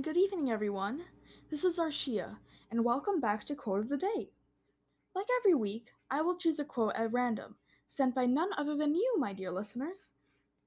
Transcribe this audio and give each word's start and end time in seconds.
And 0.00 0.04
good 0.06 0.16
evening, 0.16 0.50
everyone. 0.50 1.02
This 1.50 1.62
is 1.62 1.78
Arshia, 1.78 2.38
and 2.70 2.82
welcome 2.82 3.20
back 3.20 3.44
to 3.44 3.54
Quote 3.54 3.80
of 3.80 3.90
the 3.90 3.98
Day. 3.98 4.30
Like 5.14 5.26
every 5.36 5.52
week, 5.52 5.90
I 6.10 6.22
will 6.22 6.38
choose 6.38 6.58
a 6.58 6.64
quote 6.64 6.94
at 6.96 7.12
random, 7.12 7.56
sent 7.86 8.14
by 8.14 8.24
none 8.24 8.48
other 8.56 8.74
than 8.78 8.94
you, 8.94 9.16
my 9.18 9.34
dear 9.34 9.50
listeners. 9.50 10.14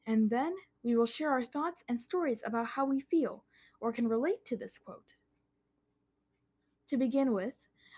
And 0.06 0.30
then 0.30 0.54
we 0.84 0.96
will 0.96 1.08
share 1.08 1.32
our 1.32 1.44
thoughts 1.44 1.84
and 1.90 2.00
stories 2.00 2.44
about 2.46 2.68
how 2.68 2.86
we 2.86 3.00
feel 3.00 3.44
or 3.82 3.92
can 3.92 4.08
relate 4.08 4.46
to 4.46 4.56
this 4.56 4.78
quote. 4.78 5.16
To 6.90 6.96
begin 6.96 7.34
with, 7.34 7.56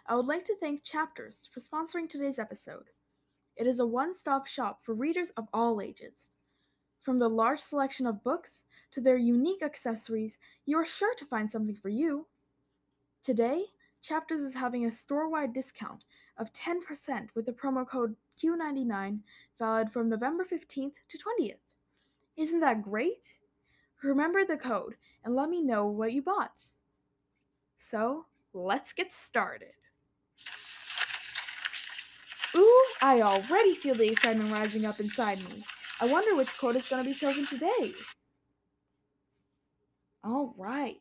I 0.08 0.16
would 0.16 0.27
like 0.27 0.45
to 0.45 0.55
thank 0.55 0.86
Chapters 0.86 1.49
for 1.52 1.59
sponsoring 1.59 2.08
today's 2.08 2.39
episode. 2.39 2.91
It 3.58 3.67
is 3.67 3.81
a 3.81 3.86
one 3.86 4.13
stop 4.13 4.47
shop 4.47 4.86
for 4.86 4.95
readers 4.95 5.31
of 5.31 5.49
all 5.52 5.81
ages. 5.81 6.30
From 7.02 7.20
the 7.20 7.30
large 7.30 7.59
selection 7.59 8.08
of 8.08 8.23
books 8.23 8.66
to 8.95 9.02
their 9.02 9.17
unique 9.17 9.62
accessories, 9.62 10.40
you 10.66 10.77
are 10.77 10.85
sure 10.85 11.13
to 11.16 11.26
find 11.26 11.49
something 11.52 11.76
for 11.76 11.90
you. 11.90 12.26
Today, 13.23 13.66
Chapters 14.05 14.41
is 14.41 14.53
having 14.53 14.86
a 14.86 14.91
store 14.91 15.27
wide 15.27 15.52
discount 15.52 16.03
of 16.38 16.53
10% 16.53 17.30
with 17.34 17.48
the 17.48 17.52
promo 17.52 17.88
code 17.88 18.16
Q99 18.38 19.22
valid 19.58 19.91
from 19.91 20.09
November 20.09 20.44
15th 20.44 20.94
to 21.09 21.17
20th. 21.17 21.55
Isn't 22.38 22.59
that 22.59 22.84
great? 22.84 23.39
Remember 24.03 24.45
the 24.45 24.58
code 24.58 24.94
and 25.23 25.36
let 25.36 25.50
me 25.50 25.64
know 25.64 25.88
what 25.88 26.14
you 26.14 26.22
bought. 26.22 26.62
So, 27.77 28.28
let's 28.53 28.94
get 28.94 29.12
started. 29.12 29.73
Ooh, 32.56 32.84
I 33.02 33.22
already 33.22 33.73
feel 33.73 33.95
the 33.95 34.12
excitement 34.12 34.52
rising 34.52 34.86
up 34.86 35.00
inside 35.00 35.39
me. 35.50 35.64
I 36.00 36.06
wonder 36.06 36.36
which 36.36 36.56
quote 36.59 36.75
is 36.75 36.88
going 36.88 37.03
to 37.03 37.09
be 37.09 37.16
chosen 37.16 37.47
today. 37.47 37.91
All 40.26 40.56
right, 40.58 40.98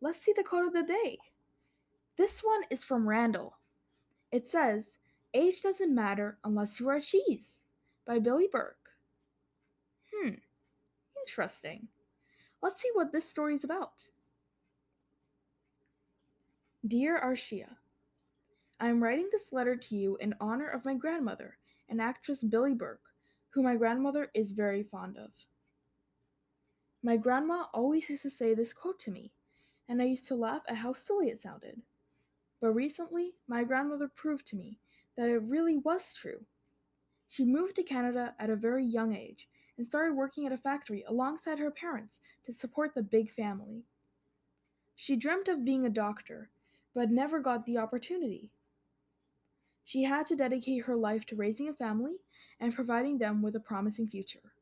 let's 0.00 0.20
see 0.20 0.32
the 0.36 0.44
quote 0.44 0.64
of 0.64 0.72
the 0.72 0.84
day. 0.84 1.18
This 2.16 2.40
one 2.40 2.60
is 2.70 2.84
from 2.84 3.08
Randall. 3.08 3.58
It 4.30 4.46
says, 4.46 4.98
Age 5.34 5.60
doesn't 5.60 5.92
matter 5.92 6.38
unless 6.44 6.78
you 6.78 6.88
are 6.88 6.96
a 6.96 7.00
cheese, 7.00 7.62
by 8.06 8.20
Billie 8.20 8.48
Burke. 8.52 8.90
Hmm, 10.14 10.34
interesting. 11.20 11.88
Let's 12.62 12.80
see 12.80 12.90
what 12.94 13.10
this 13.10 13.28
story 13.28 13.54
is 13.54 13.64
about. 13.64 14.04
Dear 16.86 17.20
Arshia, 17.20 17.70
I 18.78 18.86
am 18.86 19.02
writing 19.02 19.30
this 19.32 19.52
letter 19.52 19.74
to 19.74 19.96
you 19.96 20.16
in 20.20 20.36
honor 20.40 20.68
of 20.68 20.84
my 20.84 20.94
grandmother, 20.94 21.56
an 21.88 21.98
actress 21.98 22.44
Billie 22.44 22.74
Burke, 22.74 23.10
who 23.50 23.64
my 23.64 23.74
grandmother 23.74 24.30
is 24.32 24.52
very 24.52 24.84
fond 24.84 25.16
of. 25.18 25.30
My 27.04 27.18
grandma 27.18 27.66
always 27.74 28.08
used 28.08 28.22
to 28.22 28.30
say 28.30 28.54
this 28.54 28.72
quote 28.72 28.98
to 29.00 29.10
me, 29.10 29.30
and 29.86 30.00
I 30.00 30.06
used 30.06 30.26
to 30.28 30.34
laugh 30.34 30.62
at 30.66 30.78
how 30.78 30.94
silly 30.94 31.28
it 31.28 31.38
sounded. 31.38 31.82
But 32.62 32.70
recently, 32.70 33.34
my 33.46 33.62
grandmother 33.62 34.08
proved 34.08 34.46
to 34.46 34.56
me 34.56 34.78
that 35.14 35.28
it 35.28 35.42
really 35.42 35.76
was 35.76 36.14
true. 36.14 36.46
She 37.28 37.44
moved 37.44 37.76
to 37.76 37.82
Canada 37.82 38.34
at 38.38 38.48
a 38.48 38.56
very 38.56 38.86
young 38.86 39.14
age 39.14 39.50
and 39.76 39.84
started 39.84 40.14
working 40.14 40.46
at 40.46 40.52
a 40.52 40.56
factory 40.56 41.04
alongside 41.06 41.58
her 41.58 41.70
parents 41.70 42.22
to 42.46 42.54
support 42.54 42.94
the 42.94 43.02
big 43.02 43.30
family. 43.30 43.82
She 44.96 45.14
dreamt 45.14 45.46
of 45.46 45.62
being 45.62 45.84
a 45.84 45.90
doctor, 45.90 46.48
but 46.94 47.10
never 47.10 47.38
got 47.38 47.66
the 47.66 47.76
opportunity. 47.76 48.50
She 49.84 50.04
had 50.04 50.24
to 50.28 50.36
dedicate 50.36 50.84
her 50.84 50.96
life 50.96 51.26
to 51.26 51.36
raising 51.36 51.68
a 51.68 51.74
family 51.74 52.16
and 52.58 52.74
providing 52.74 53.18
them 53.18 53.42
with 53.42 53.54
a 53.54 53.60
promising 53.60 54.08
future. 54.08 54.54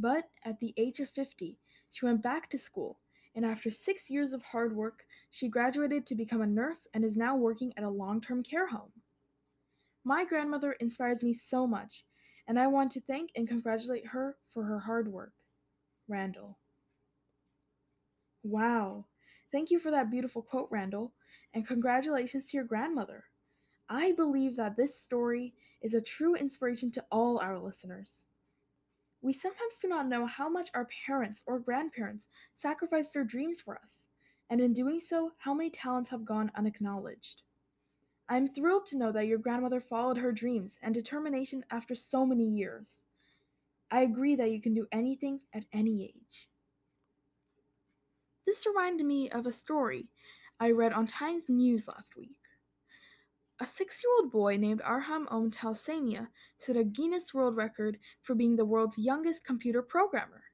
But 0.00 0.30
at 0.46 0.60
the 0.60 0.72
age 0.78 0.98
of 1.00 1.10
50, 1.10 1.58
she 1.90 2.06
went 2.06 2.22
back 2.22 2.48
to 2.50 2.58
school, 2.58 3.00
and 3.34 3.44
after 3.44 3.70
six 3.70 4.08
years 4.08 4.32
of 4.32 4.42
hard 4.42 4.74
work, 4.74 5.04
she 5.30 5.46
graduated 5.50 6.06
to 6.06 6.14
become 6.14 6.40
a 6.40 6.46
nurse 6.46 6.88
and 6.94 7.04
is 7.04 7.18
now 7.18 7.36
working 7.36 7.74
at 7.76 7.84
a 7.84 7.90
long 7.90 8.22
term 8.22 8.42
care 8.42 8.68
home. 8.68 8.92
My 10.02 10.24
grandmother 10.24 10.72
inspires 10.72 11.22
me 11.22 11.34
so 11.34 11.66
much, 11.66 12.06
and 12.48 12.58
I 12.58 12.66
want 12.66 12.92
to 12.92 13.00
thank 13.02 13.30
and 13.36 13.46
congratulate 13.46 14.06
her 14.06 14.38
for 14.54 14.64
her 14.64 14.78
hard 14.78 15.06
work. 15.06 15.34
Randall. 16.08 16.58
Wow. 18.42 19.04
Thank 19.52 19.70
you 19.70 19.78
for 19.78 19.90
that 19.90 20.10
beautiful 20.10 20.40
quote, 20.40 20.68
Randall, 20.70 21.12
and 21.52 21.66
congratulations 21.66 22.46
to 22.46 22.56
your 22.56 22.64
grandmother. 22.64 23.24
I 23.86 24.12
believe 24.12 24.56
that 24.56 24.76
this 24.76 24.98
story 24.98 25.52
is 25.82 25.92
a 25.92 26.00
true 26.00 26.36
inspiration 26.36 26.90
to 26.92 27.04
all 27.10 27.38
our 27.38 27.58
listeners. 27.58 28.24
We 29.22 29.32
sometimes 29.32 29.78
do 29.80 29.88
not 29.88 30.08
know 30.08 30.26
how 30.26 30.48
much 30.48 30.70
our 30.74 30.88
parents 31.06 31.42
or 31.46 31.58
grandparents 31.58 32.26
sacrificed 32.54 33.12
their 33.12 33.24
dreams 33.24 33.60
for 33.60 33.76
us, 33.76 34.08
and 34.48 34.60
in 34.60 34.72
doing 34.72 34.98
so, 34.98 35.32
how 35.38 35.52
many 35.52 35.70
talents 35.70 36.10
have 36.10 36.24
gone 36.24 36.50
unacknowledged. 36.56 37.42
I 38.28 38.36
am 38.36 38.46
thrilled 38.46 38.86
to 38.86 38.96
know 38.96 39.12
that 39.12 39.26
your 39.26 39.38
grandmother 39.38 39.80
followed 39.80 40.16
her 40.18 40.32
dreams 40.32 40.78
and 40.82 40.94
determination 40.94 41.64
after 41.70 41.94
so 41.94 42.24
many 42.24 42.44
years. 42.44 43.04
I 43.90 44.02
agree 44.02 44.36
that 44.36 44.52
you 44.52 44.60
can 44.60 44.72
do 44.72 44.86
anything 44.92 45.40
at 45.52 45.64
any 45.72 46.04
age. 46.04 46.48
This 48.46 48.66
reminded 48.66 49.04
me 49.04 49.28
of 49.30 49.46
a 49.46 49.52
story 49.52 50.08
I 50.58 50.70
read 50.70 50.92
on 50.92 51.06
Times 51.06 51.48
News 51.48 51.88
last 51.88 52.16
week. 52.16 52.39
A 53.62 53.66
six 53.66 54.02
year 54.02 54.10
old 54.16 54.32
boy 54.32 54.56
named 54.56 54.80
Arham 54.80 55.26
Om 55.30 55.50
Talsania 55.50 56.28
set 56.56 56.78
a 56.78 56.84
Guinness 56.84 57.34
World 57.34 57.56
Record 57.56 57.98
for 58.22 58.34
being 58.34 58.56
the 58.56 58.64
world's 58.64 58.96
youngest 58.96 59.44
computer 59.44 59.82
programmer. 59.82 60.44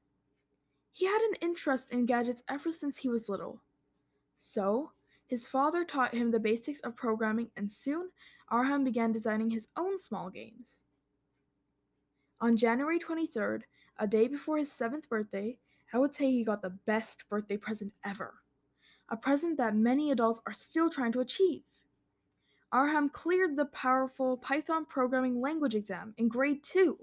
He 0.91 1.05
had 1.05 1.21
an 1.21 1.35
interest 1.41 1.93
in 1.93 2.05
gadgets 2.05 2.43
ever 2.49 2.69
since 2.69 2.97
he 2.97 3.07
was 3.07 3.29
little. 3.29 3.61
So, 4.35 4.91
his 5.25 5.47
father 5.47 5.85
taught 5.85 6.13
him 6.13 6.31
the 6.31 6.39
basics 6.39 6.81
of 6.81 6.97
programming, 6.97 7.49
and 7.55 7.71
soon 7.71 8.09
Arham 8.51 8.83
began 8.83 9.13
designing 9.13 9.51
his 9.51 9.69
own 9.77 9.97
small 9.97 10.29
games. 10.29 10.81
On 12.41 12.57
January 12.57 12.99
23rd, 12.99 13.61
a 13.99 14.07
day 14.07 14.27
before 14.27 14.57
his 14.57 14.71
seventh 14.71 15.07
birthday, 15.07 15.57
I 15.93 15.97
would 15.97 16.13
say 16.13 16.29
he 16.29 16.43
got 16.43 16.61
the 16.61 16.77
best 16.85 17.29
birthday 17.29 17.57
present 17.57 17.93
ever. 18.03 18.41
A 19.07 19.15
present 19.15 19.55
that 19.57 19.75
many 19.75 20.11
adults 20.11 20.41
are 20.45 20.53
still 20.53 20.89
trying 20.89 21.13
to 21.13 21.21
achieve. 21.21 21.63
Arham 22.73 23.09
cleared 23.09 23.55
the 23.55 23.65
powerful 23.65 24.35
Python 24.35 24.85
programming 24.85 25.39
language 25.39 25.73
exam 25.73 26.13
in 26.17 26.27
grade 26.27 26.63
2, 26.63 26.97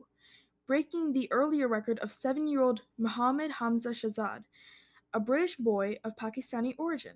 breaking 0.67 1.13
the 1.13 1.31
earlier 1.33 1.69
record 1.69 1.99
of 2.01 2.11
seven 2.11 2.47
year 2.47 2.61
old 2.61 2.83
Muhammad 2.99 3.51
Hamza 3.53 3.91
Shahzad, 3.91 4.45
a 5.15 5.21
British 5.21 5.57
boy 5.57 5.97
of 6.05 6.17
Pakistani 6.17 6.75
origin. 6.77 7.15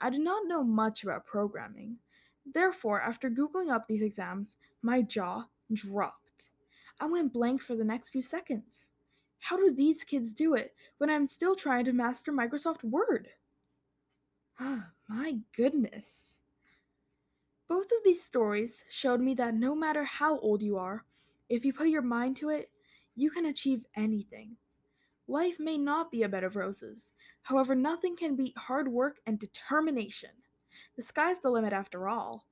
I 0.00 0.10
did 0.10 0.20
not 0.20 0.46
know 0.46 0.62
much 0.62 1.02
about 1.02 1.26
programming. 1.26 1.96
Therefore, 2.46 3.00
after 3.00 3.28
Googling 3.28 3.72
up 3.72 3.88
these 3.88 4.02
exams, 4.02 4.56
my 4.80 5.02
jaw 5.02 5.46
dropped. 5.72 6.50
I 7.00 7.06
went 7.06 7.32
blank 7.32 7.60
for 7.60 7.74
the 7.74 7.84
next 7.84 8.10
few 8.10 8.22
seconds. 8.22 8.90
How 9.40 9.56
do 9.56 9.72
these 9.74 10.04
kids 10.04 10.32
do 10.32 10.54
it 10.54 10.74
when 10.98 11.10
I'm 11.10 11.26
still 11.26 11.56
trying 11.56 11.86
to 11.86 11.92
master 11.92 12.32
Microsoft 12.32 12.84
Word? 12.84 13.30
Ah, 14.60 14.90
my 15.08 15.38
goodness. 15.56 16.41
Both 17.82 17.98
of 17.98 18.04
these 18.04 18.22
stories 18.22 18.84
showed 18.88 19.20
me 19.20 19.34
that 19.34 19.54
no 19.56 19.74
matter 19.74 20.04
how 20.04 20.38
old 20.38 20.62
you 20.62 20.78
are, 20.78 21.04
if 21.48 21.64
you 21.64 21.72
put 21.72 21.88
your 21.88 22.00
mind 22.00 22.36
to 22.36 22.48
it, 22.48 22.70
you 23.16 23.28
can 23.28 23.44
achieve 23.44 23.86
anything. 23.96 24.56
Life 25.26 25.58
may 25.58 25.76
not 25.78 26.12
be 26.12 26.22
a 26.22 26.28
bed 26.28 26.44
of 26.44 26.54
roses. 26.54 27.10
However, 27.42 27.74
nothing 27.74 28.14
can 28.14 28.36
beat 28.36 28.56
hard 28.56 28.86
work 28.86 29.18
and 29.26 29.36
determination. 29.36 30.30
The 30.94 31.02
sky's 31.02 31.40
the 31.40 31.50
limit 31.50 31.72
after 31.72 32.06
all. 32.06 32.46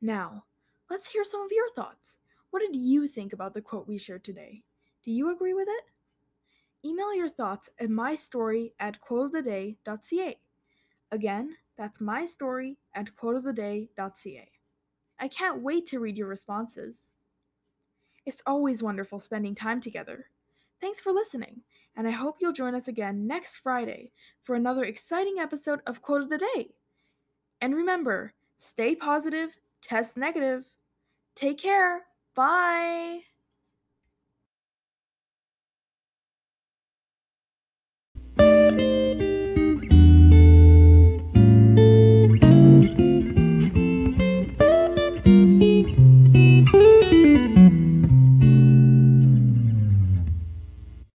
Now, 0.00 0.46
let's 0.90 1.10
hear 1.10 1.22
some 1.22 1.42
of 1.42 1.52
your 1.52 1.68
thoughts. 1.68 2.18
What 2.50 2.62
did 2.62 2.74
you 2.74 3.06
think 3.06 3.32
about 3.32 3.54
the 3.54 3.62
quote 3.62 3.86
we 3.86 3.96
shared 3.96 4.24
today? 4.24 4.64
Do 5.04 5.12
you 5.12 5.30
agree 5.30 5.54
with 5.54 5.68
it? 5.68 5.84
Email 6.84 7.14
your 7.14 7.28
thoughts 7.28 7.70
at 7.78 7.90
mystory 7.90 8.72
at 8.80 8.98
quoteoftheday.ca. 9.00 10.34
Again, 11.12 11.56
that's 11.78 12.00
my 12.00 12.26
story 12.26 12.76
at 12.94 13.16
quoteoftheday.ca. 13.16 14.50
I 15.20 15.28
can't 15.28 15.62
wait 15.62 15.86
to 15.86 16.00
read 16.00 16.18
your 16.18 16.26
responses. 16.26 17.12
It's 18.26 18.42
always 18.46 18.82
wonderful 18.82 19.20
spending 19.20 19.54
time 19.54 19.80
together. 19.80 20.26
Thanks 20.80 21.00
for 21.00 21.12
listening, 21.12 21.62
and 21.96 22.06
I 22.06 22.10
hope 22.10 22.36
you'll 22.40 22.52
join 22.52 22.74
us 22.74 22.88
again 22.88 23.26
next 23.26 23.56
Friday 23.56 24.12
for 24.42 24.54
another 24.54 24.84
exciting 24.84 25.36
episode 25.38 25.80
of 25.86 26.02
Quote 26.02 26.22
of 26.22 26.28
the 26.28 26.38
Day. 26.38 26.74
And 27.60 27.74
remember, 27.74 28.34
stay 28.56 28.94
positive, 28.94 29.56
test 29.80 30.16
negative. 30.16 30.66
Take 31.34 31.58
care. 31.58 32.02
Bye. 32.34 33.20